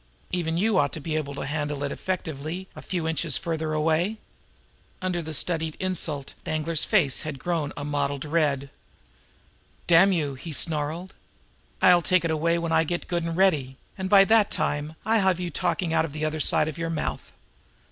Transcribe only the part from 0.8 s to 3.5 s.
to be able to handle it effectively a few inches